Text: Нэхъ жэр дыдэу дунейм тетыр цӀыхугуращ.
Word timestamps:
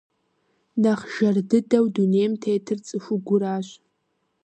Нэхъ 0.81 1.05
жэр 1.13 1.35
дыдэу 1.49 1.85
дунейм 1.95 2.33
тетыр 2.41 2.79
цӀыхугуращ. 2.85 3.67